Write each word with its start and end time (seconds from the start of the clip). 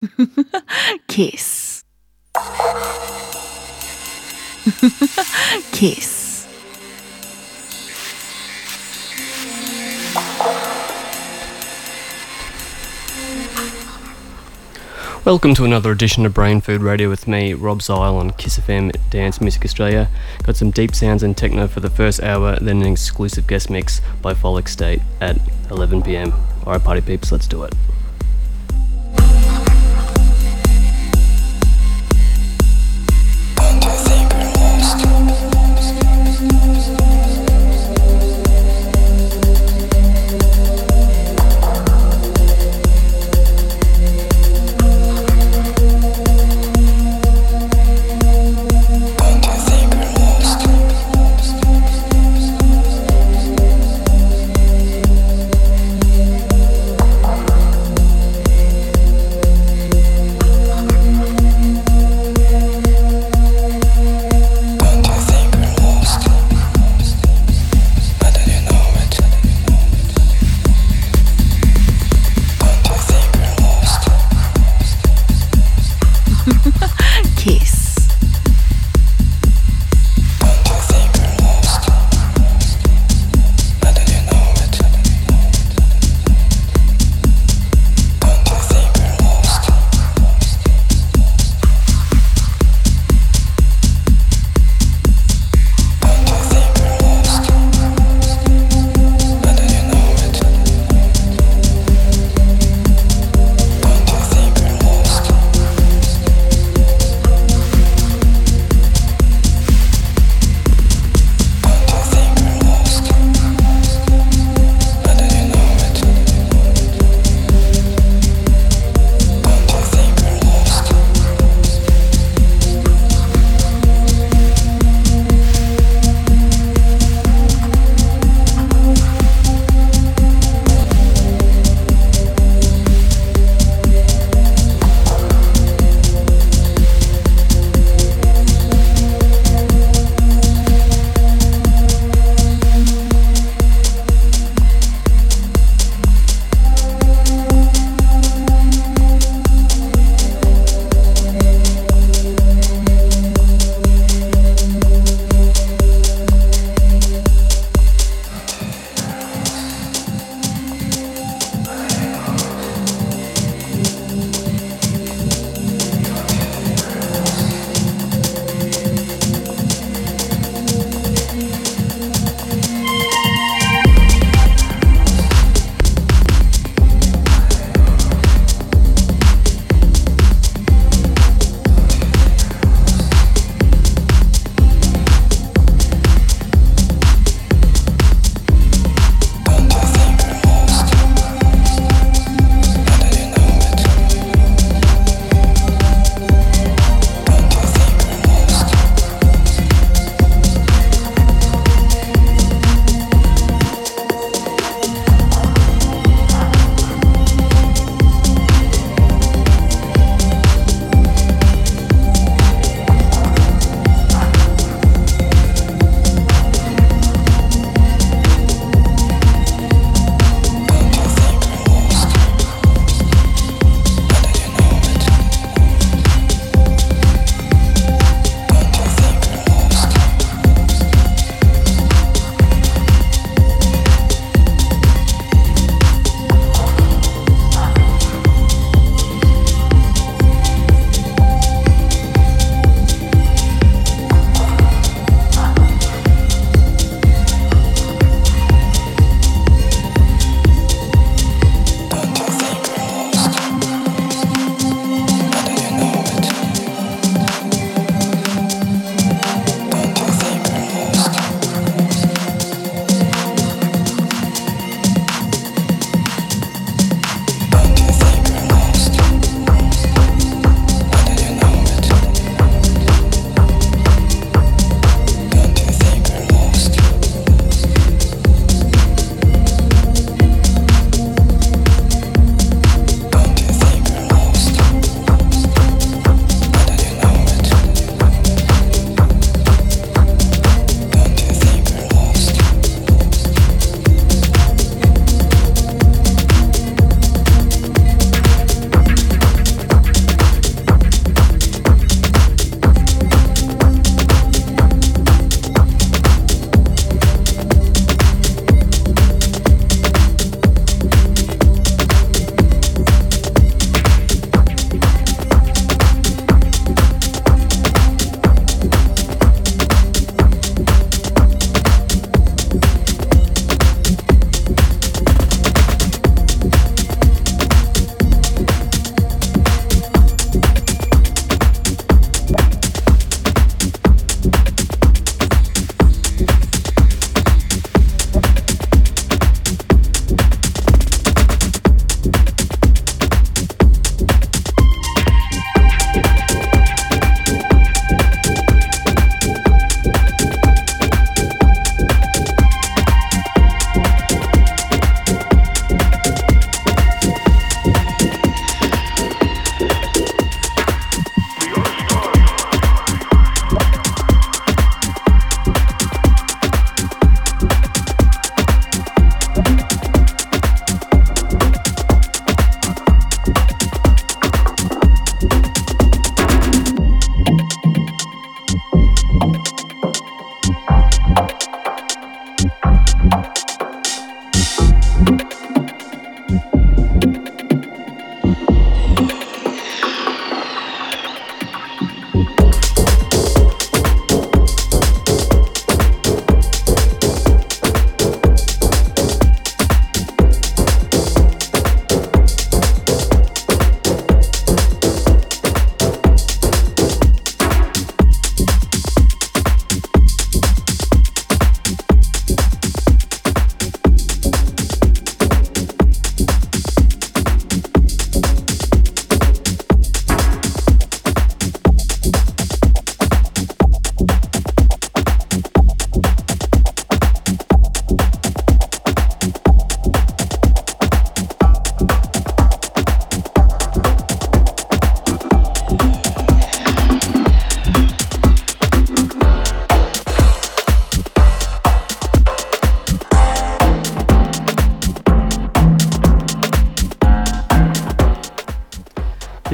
Kiss. 1.08 1.84
Kiss. 5.72 6.46
Welcome 15.26 15.54
to 15.54 15.66
another 15.66 15.90
edition 15.90 16.24
of 16.24 16.32
Brain 16.32 16.62
Food 16.62 16.80
Radio 16.80 17.10
with 17.10 17.28
me, 17.28 17.52
Rob 17.52 17.82
Zile 17.82 18.16
on 18.16 18.30
Kiss 18.30 18.58
FM 18.58 18.96
Dance 19.10 19.42
Music 19.42 19.66
Australia. 19.66 20.08
Got 20.44 20.56
some 20.56 20.70
deep 20.70 20.94
sounds 20.94 21.22
and 21.22 21.36
techno 21.36 21.68
for 21.68 21.80
the 21.80 21.90
first 21.90 22.22
hour, 22.22 22.56
then 22.58 22.80
an 22.80 22.90
exclusive 22.90 23.46
guest 23.46 23.68
mix 23.68 24.00
by 24.22 24.32
Folic 24.32 24.68
State 24.68 25.02
at 25.20 25.36
11pm. 25.68 26.32
Alright, 26.64 26.82
party 26.82 27.02
peeps, 27.02 27.30
let's 27.30 27.46
do 27.46 27.64
it. 27.64 27.74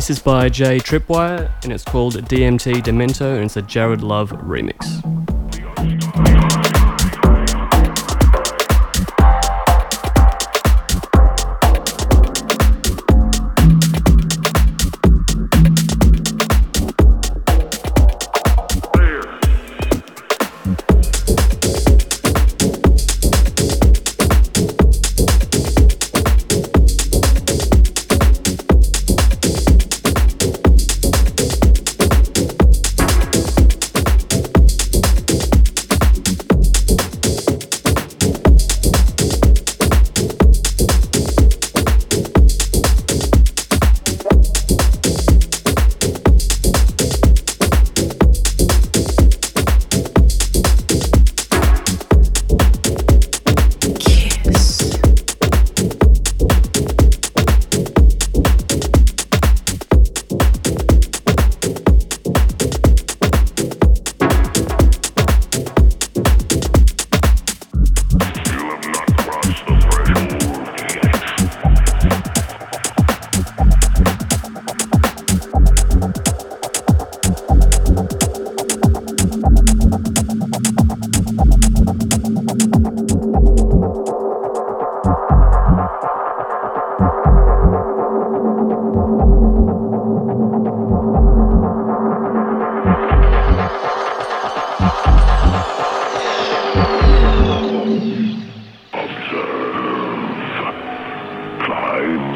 This 0.07 0.19
is 0.19 0.23
by 0.23 0.49
Jay 0.49 0.79
Tripwire 0.79 1.51
and 1.65 1.73
it's 1.73 1.83
called 1.83 2.15
DMT 2.15 2.75
Demento 2.75 3.35
and 3.35 3.47
it's 3.47 3.57
a 3.57 3.63
Jared 3.63 4.05
Love 4.05 4.31
remix. 4.31 5.36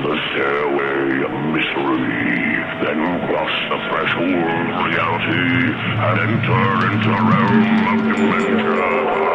the 0.02 0.16
stairway 0.32 1.24
of 1.24 1.32
misery, 1.52 2.64
then 2.80 3.00
cross 3.26 3.54
the 3.68 3.78
threshold 3.88 4.32
of 4.32 4.84
reality 4.88 5.74
and 6.06 6.16
enter 6.24 6.86
into 6.90 7.08
the 7.08 7.22
realm 7.28 7.86
of 7.86 8.16
dementia. 8.16 9.29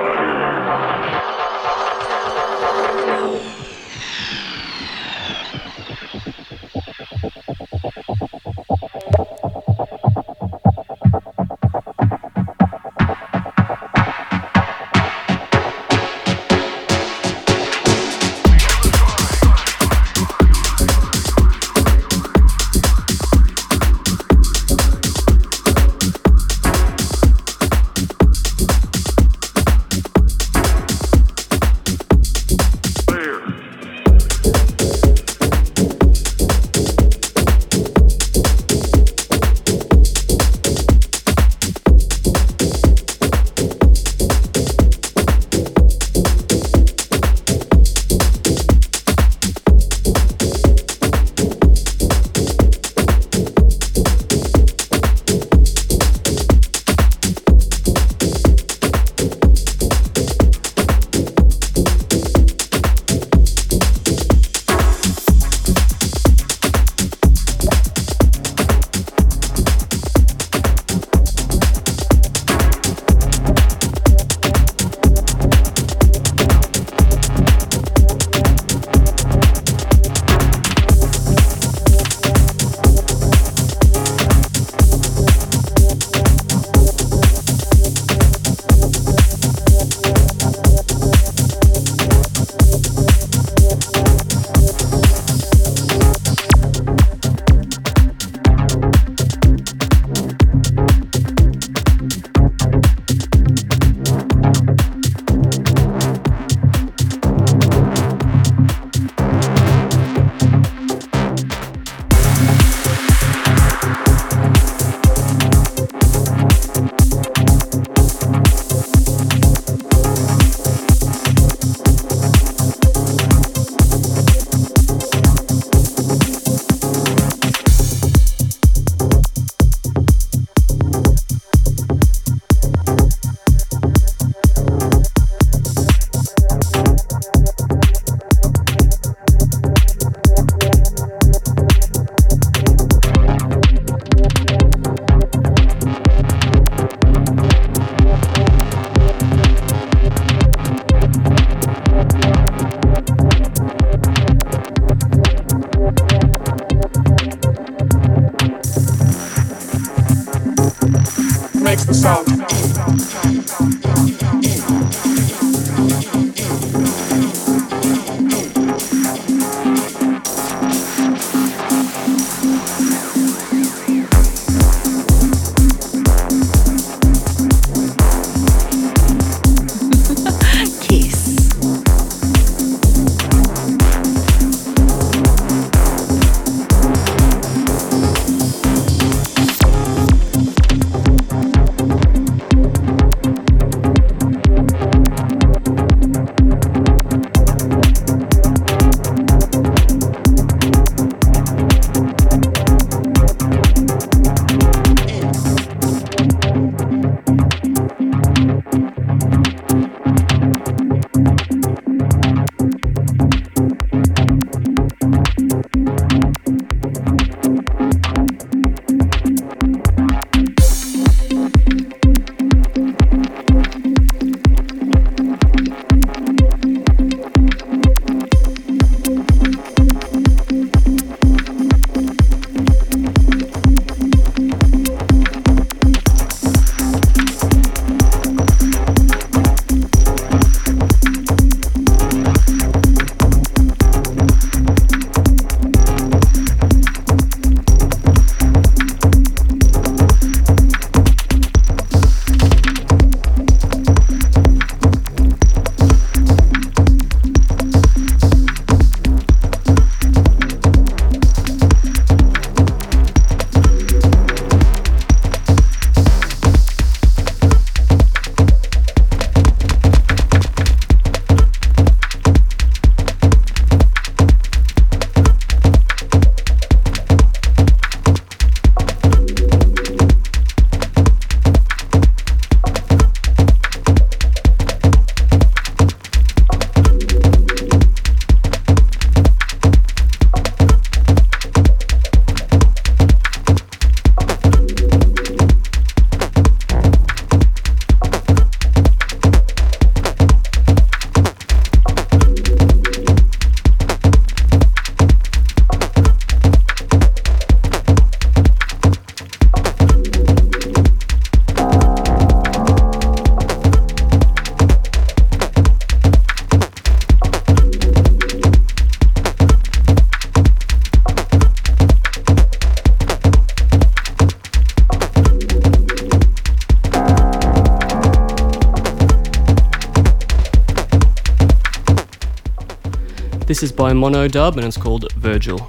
This 333.55 333.63
is 333.63 333.71
by 333.71 333.93
Monodub 333.93 334.57
and 334.57 334.65
it's 334.65 334.75
called 334.75 335.09
Virgil. 335.13 335.61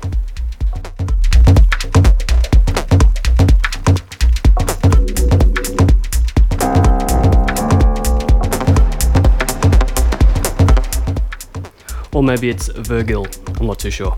Or 12.13 12.25
maybe 12.25 12.49
it's 12.51 12.67
Virgil, 12.71 13.25
I'm 13.61 13.69
not 13.69 13.79
too 13.79 13.93
sure. 13.93 14.17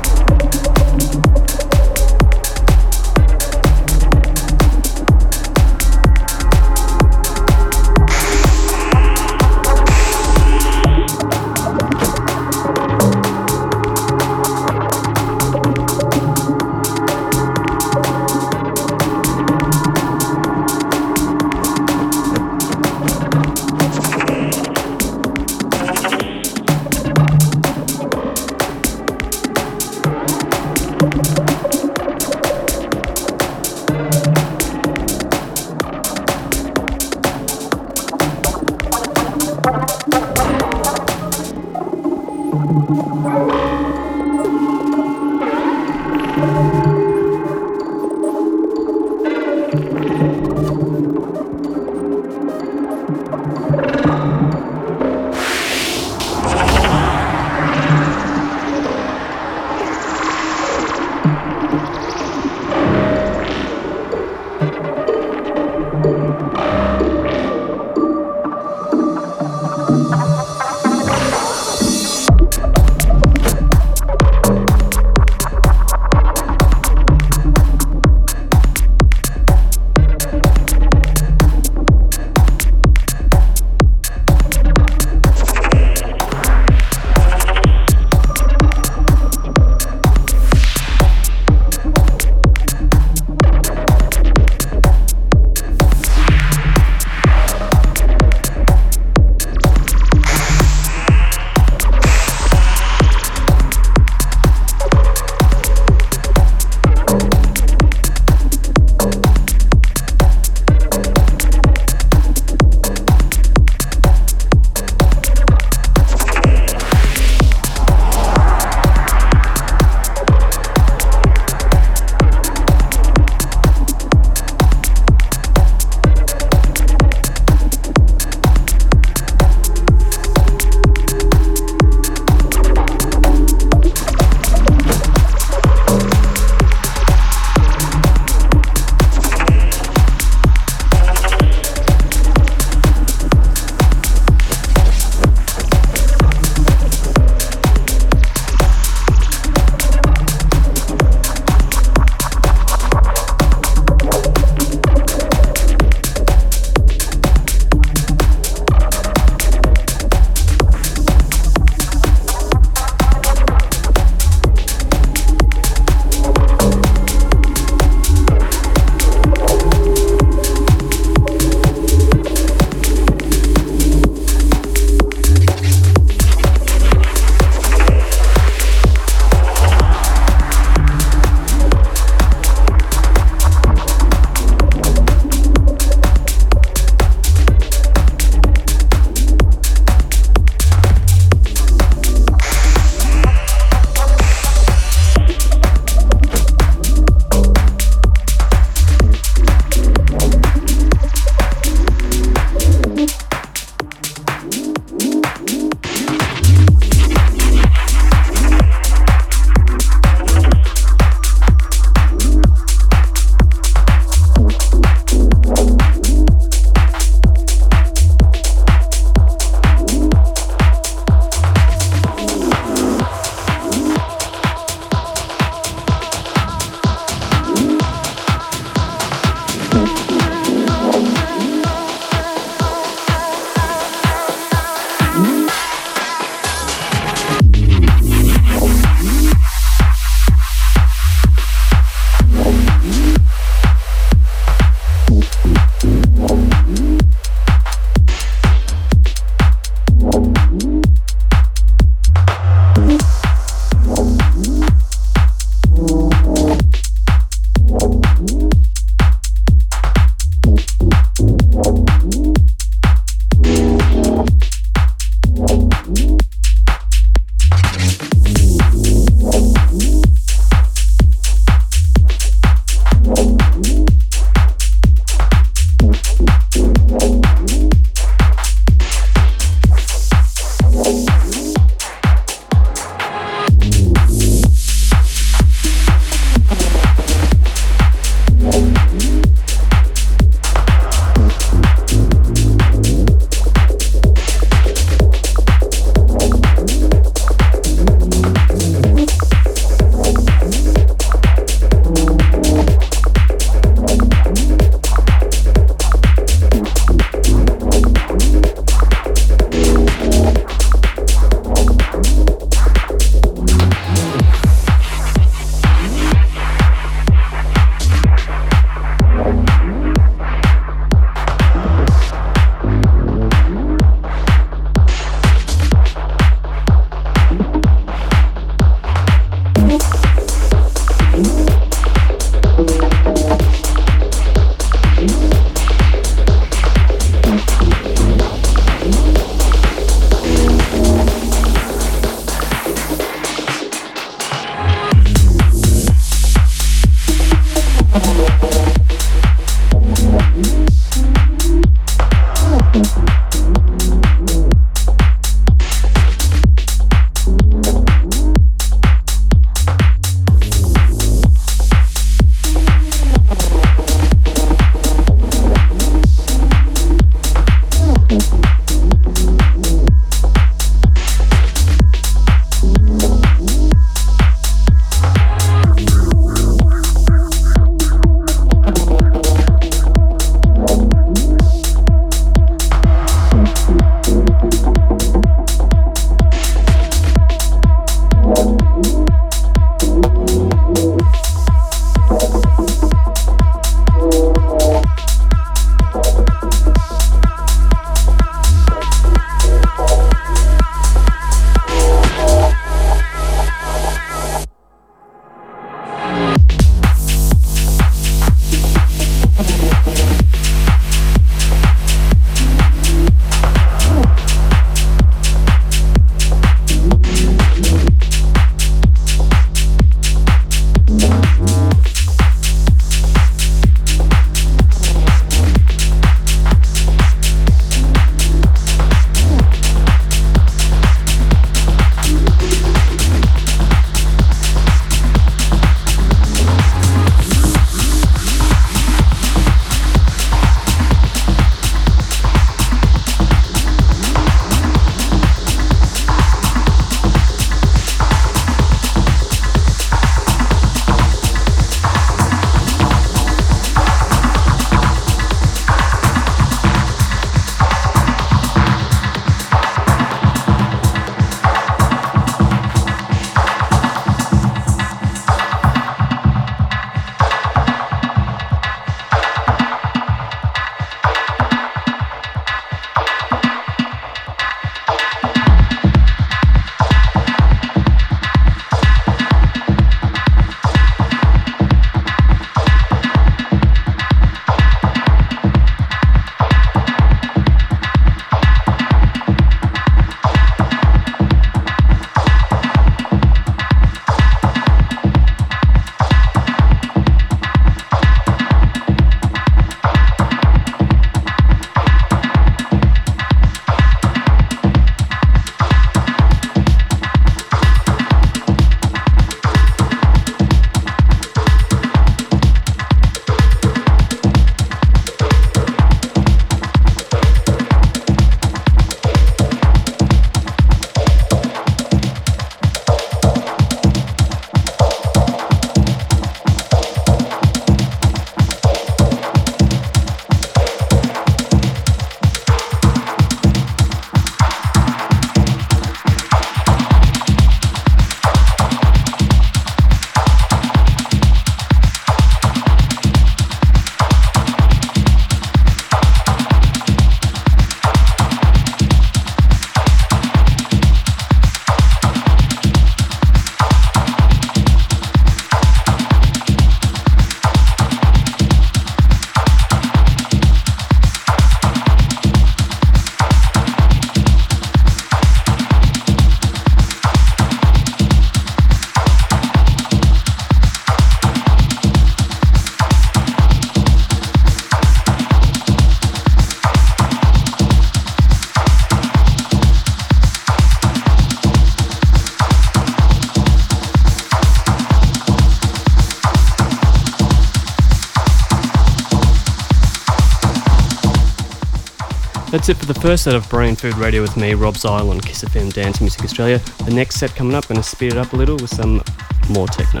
That's 592.58 592.70
it 592.70 592.76
for 592.76 592.86
the 592.86 593.00
first 593.00 593.22
set 593.22 593.36
of 593.36 593.48
Brain 593.48 593.76
Food 593.76 593.96
Radio 593.98 594.20
with 594.20 594.36
me, 594.36 594.54
Rob 594.54 594.76
Zile 594.76 595.10
on 595.10 595.20
Kiss 595.20 595.44
FM 595.44 595.72
Dance 595.72 596.00
Music 596.00 596.24
Australia. 596.24 596.58
The 596.86 596.92
next 596.92 597.14
set 597.14 597.32
coming 597.36 597.54
up, 597.54 597.68
going 597.68 597.80
to 597.80 597.88
speed 597.88 598.14
it 598.14 598.18
up 598.18 598.32
a 598.32 598.36
little 598.36 598.56
with 598.56 598.74
some 598.74 599.00
more 599.48 599.68
techno. 599.68 600.00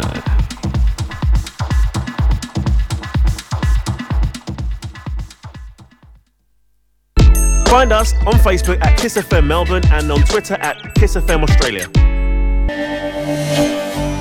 Find 7.70 7.92
us 7.92 8.12
on 8.26 8.34
Facebook 8.40 8.84
at 8.84 8.98
Kiss 8.98 9.16
FM 9.16 9.46
Melbourne 9.46 9.84
and 9.92 10.10
on 10.10 10.22
Twitter 10.22 10.54
at 10.54 10.96
Kiss 10.96 11.14
FM 11.14 11.44
Australia. 11.44 11.86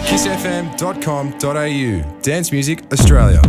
kissfm.com.au 0.06 2.21
Dance 2.21 2.52
Music 2.52 2.84
Australia. 2.93 3.41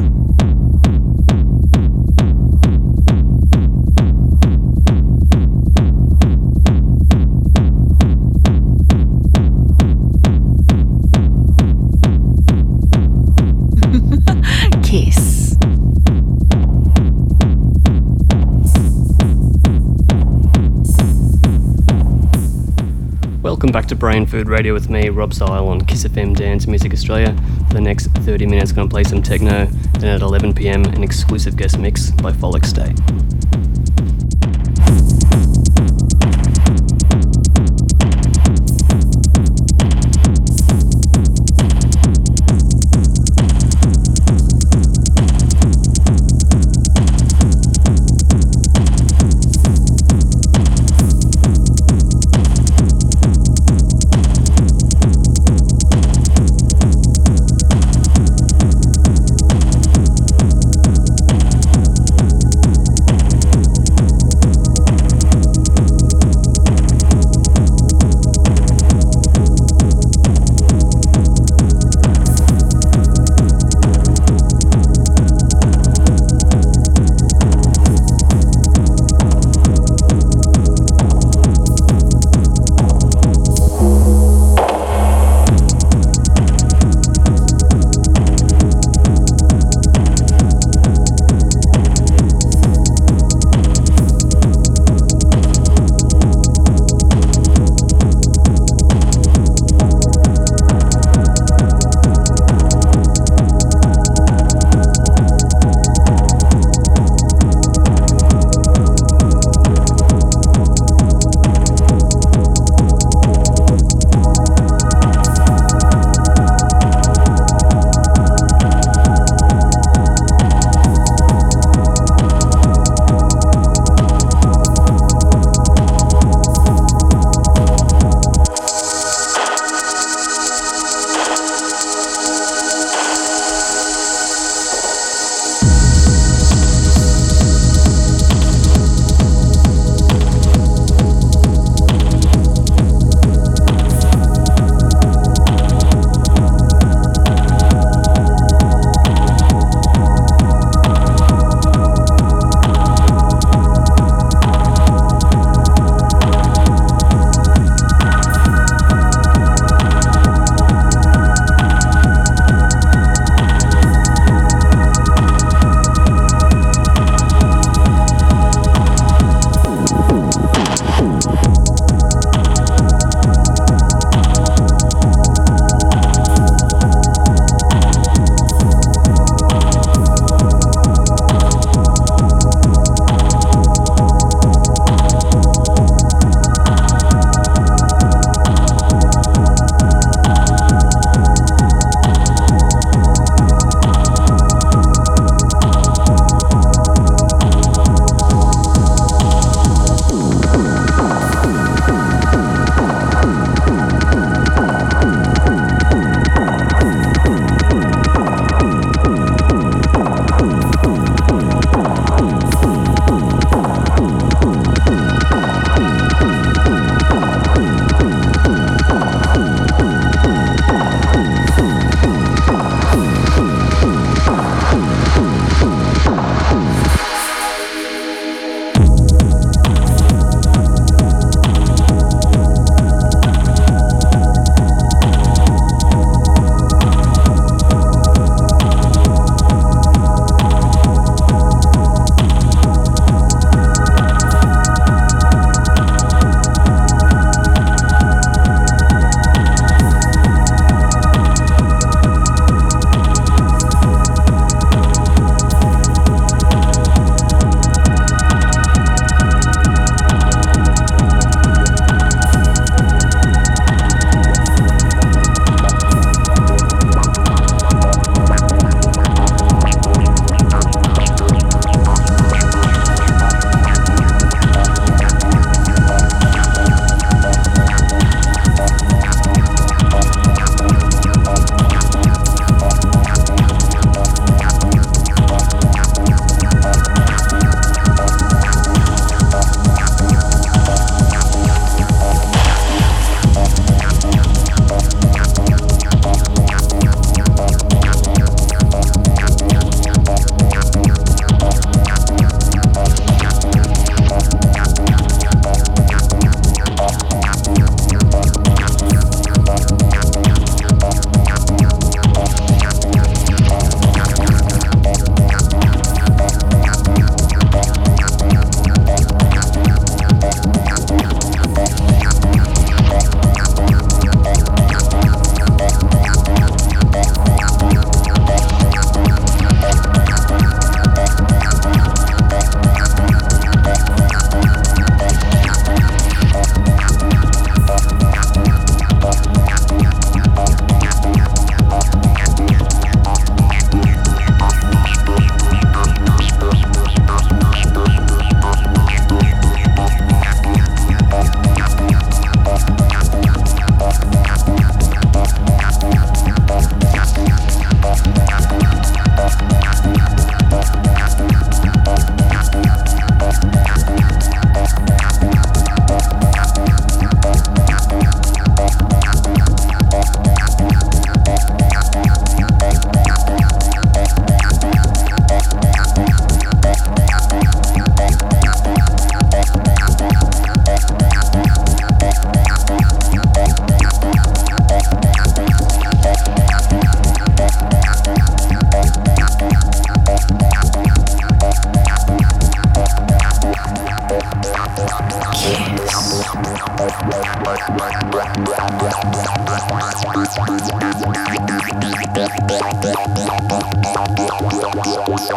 Welcome 23.68 23.82
back 23.82 23.88
to 23.88 23.96
Brain 23.96 24.24
Food 24.24 24.48
Radio 24.48 24.72
with 24.72 24.88
me, 24.88 25.10
Rob 25.10 25.34
Zile 25.34 25.68
on 25.68 25.82
Kiss 25.82 26.02
FM 26.02 26.34
Dance 26.34 26.66
Music 26.66 26.94
Australia. 26.94 27.36
For 27.66 27.74
the 27.74 27.82
next 27.82 28.06
30 28.06 28.46
minutes, 28.46 28.72
going 28.72 28.88
to 28.88 28.90
play 28.90 29.04
some 29.04 29.20
techno. 29.20 29.66
Then 29.98 30.14
at 30.14 30.22
11 30.22 30.54
pm, 30.54 30.86
an 30.86 31.02
exclusive 31.02 31.54
guest 31.54 31.78
mix 31.78 32.10
by 32.12 32.32
Folic 32.32 32.64
State. 32.64 32.98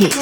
Kiss. 0.00 0.16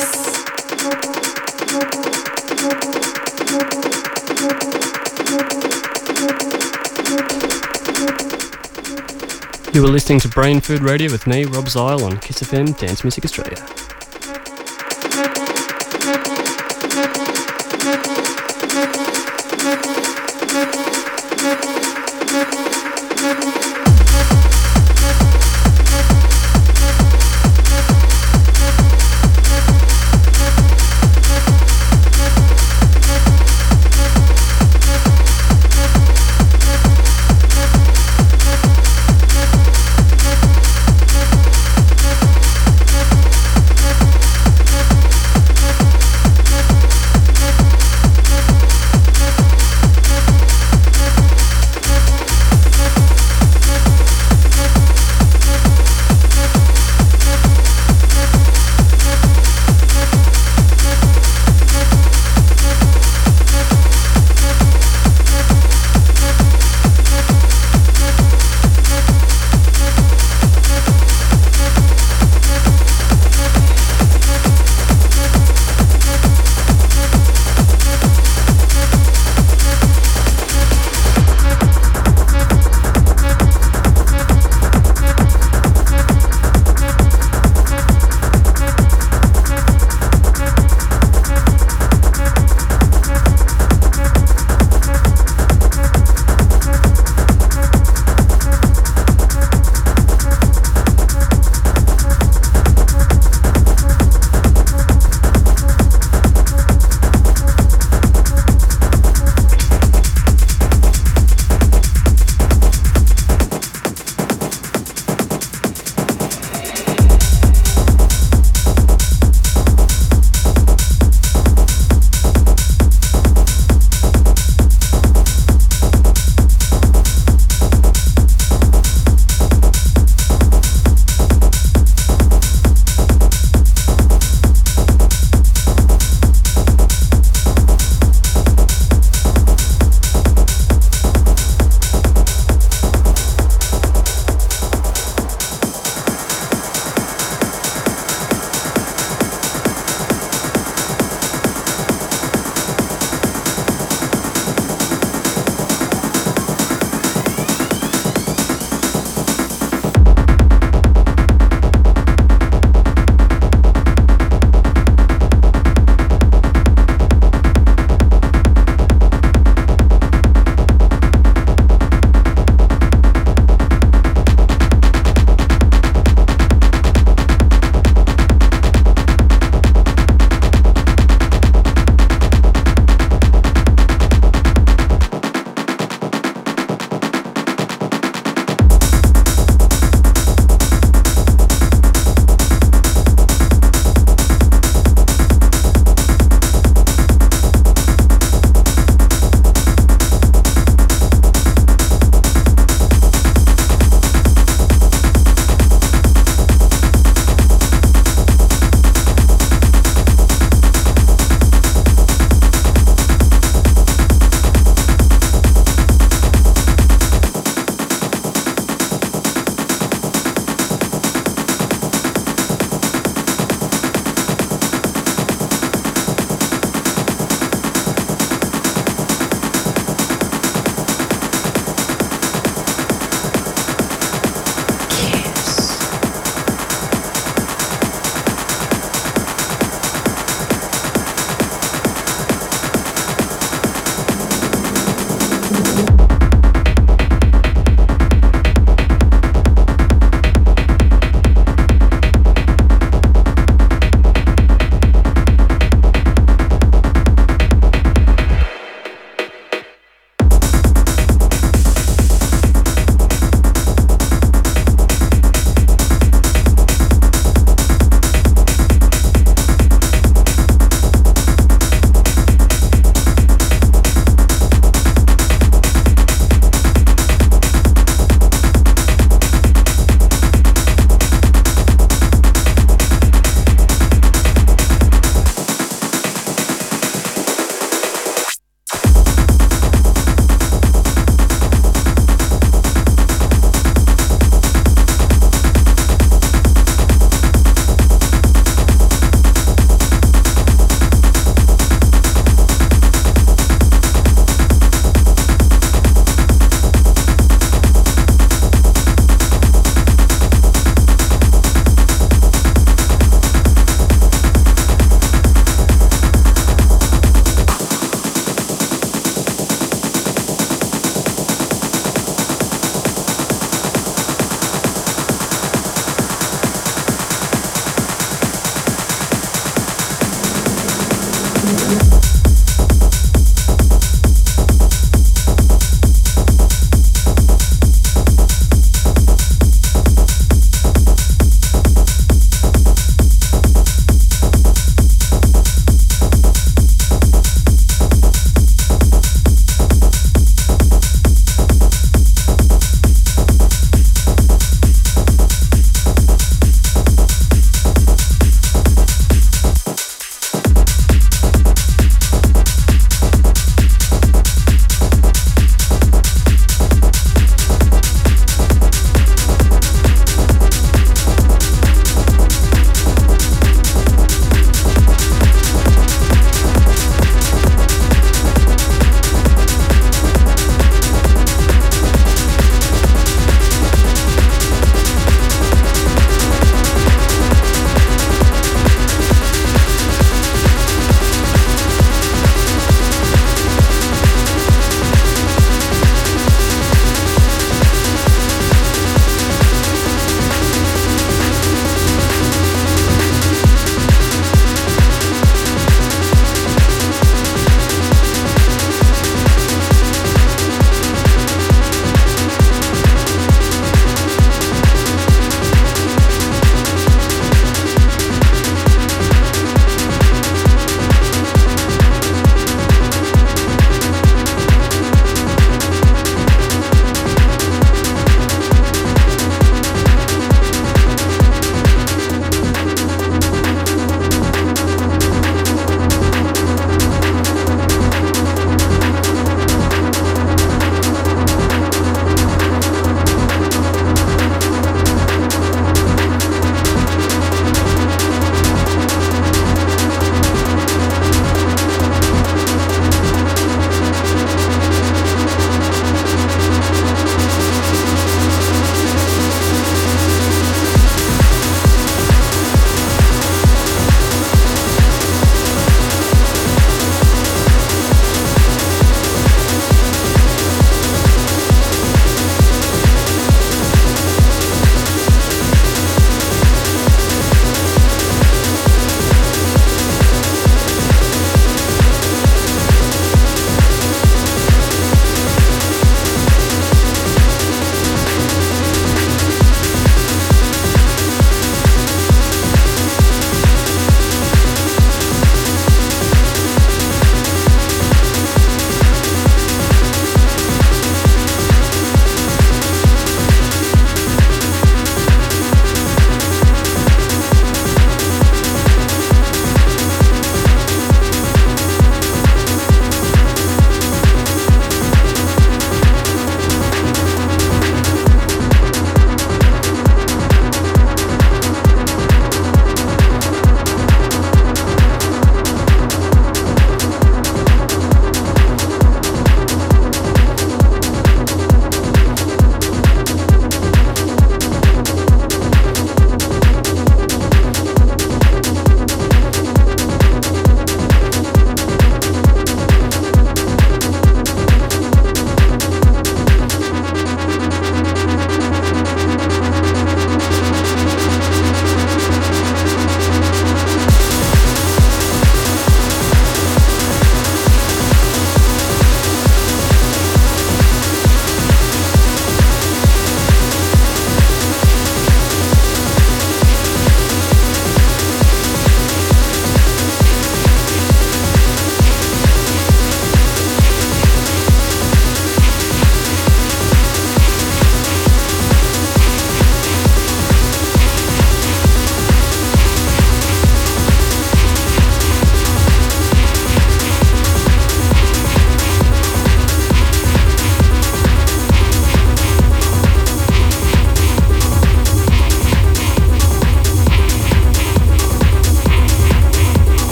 You 9.73 9.83
were 9.83 9.89
listening 9.89 10.19
to 10.19 10.29
Brain 10.29 10.61
Food 10.61 10.83
Radio 10.83 11.13
with 11.13 11.29
me, 11.29 11.45
Rob 11.45 11.69
Zile, 11.69 12.03
on 12.05 12.19
Kiss 12.19 12.43
FM 12.43 12.77
Dance 12.77 13.05
Music 13.05 13.25
Australia. 13.25 13.78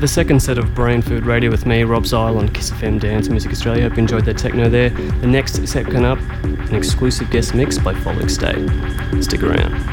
The 0.00 0.08
second 0.08 0.40
set 0.40 0.56
of 0.56 0.74
Brain 0.74 1.02
Food 1.02 1.26
Radio 1.26 1.50
with 1.50 1.66
me, 1.66 1.84
Rob 1.84 2.06
Zile 2.06 2.38
on 2.38 2.48
Kiss 2.48 2.70
FM 2.70 2.98
Dance 2.98 3.28
Music 3.28 3.52
Australia. 3.52 3.82
Hope 3.82 3.92
you 3.92 3.98
enjoyed 3.98 4.24
that 4.24 4.38
techno 4.38 4.70
there. 4.70 4.88
The 4.88 5.26
next 5.26 5.66
set 5.68 5.84
coming 5.84 6.06
up, 6.06 6.18
an 6.42 6.74
exclusive 6.74 7.28
guest 7.30 7.54
mix 7.54 7.76
by 7.76 7.92
Folic 7.92 8.30
State. 8.30 9.22
Stick 9.22 9.42
around. 9.42 9.89